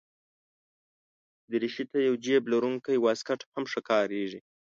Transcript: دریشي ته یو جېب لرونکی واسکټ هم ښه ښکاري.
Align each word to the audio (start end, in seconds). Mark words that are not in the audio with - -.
دریشي 1.51 1.83
ته 1.91 1.97
یو 2.07 2.15
جېب 2.25 2.43
لرونکی 2.53 2.97
واسکټ 3.03 3.39
هم 3.53 3.63
ښه 3.71 3.79
ښکاري. 3.83 4.39